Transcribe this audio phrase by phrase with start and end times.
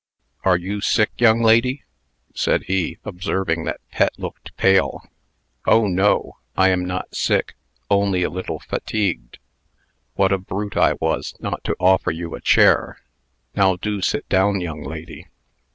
[0.43, 1.83] Are you sick, young lady?"
[2.33, 5.03] said he, observing that Pet looked pale.
[5.67, 7.53] "Oh, no; I am not sick
[7.87, 9.37] only a little fatigued."
[10.15, 12.97] "What a brute I was, not to offer you a chair!
[13.55, 15.27] Now do sit down, young lady."